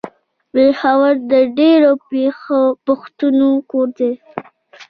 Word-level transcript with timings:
پېښور 0.53 1.13
د 1.31 1.33
ډېرو 1.57 1.91
پښتنو 2.85 3.51
کور 3.71 3.87
ده. 3.97 4.11